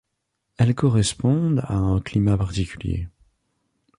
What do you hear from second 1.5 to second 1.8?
à